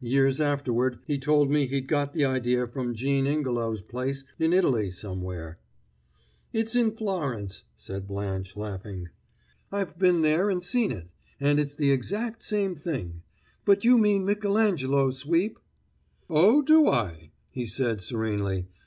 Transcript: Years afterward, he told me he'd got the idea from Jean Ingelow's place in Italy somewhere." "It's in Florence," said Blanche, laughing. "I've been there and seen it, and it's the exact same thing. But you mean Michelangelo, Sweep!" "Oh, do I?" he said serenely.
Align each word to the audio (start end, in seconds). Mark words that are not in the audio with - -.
Years 0.00 0.38
afterward, 0.38 0.98
he 1.06 1.16
told 1.18 1.50
me 1.50 1.64
he'd 1.66 1.86
got 1.86 2.12
the 2.12 2.22
idea 2.26 2.66
from 2.66 2.94
Jean 2.94 3.26
Ingelow's 3.26 3.80
place 3.80 4.22
in 4.38 4.52
Italy 4.52 4.90
somewhere." 4.90 5.58
"It's 6.52 6.76
in 6.76 6.92
Florence," 6.94 7.62
said 7.74 8.06
Blanche, 8.06 8.54
laughing. 8.54 9.08
"I've 9.72 9.98
been 9.98 10.20
there 10.20 10.50
and 10.50 10.62
seen 10.62 10.92
it, 10.92 11.08
and 11.40 11.58
it's 11.58 11.74
the 11.74 11.90
exact 11.90 12.42
same 12.42 12.74
thing. 12.74 13.22
But 13.64 13.82
you 13.82 13.96
mean 13.96 14.26
Michelangelo, 14.26 15.08
Sweep!" 15.08 15.58
"Oh, 16.28 16.60
do 16.60 16.88
I?" 16.88 17.30
he 17.48 17.64
said 17.64 18.02
serenely. 18.02 18.66